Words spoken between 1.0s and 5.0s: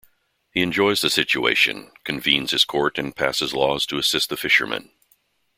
the situation, convenes his court and passes laws to assist the fishermen.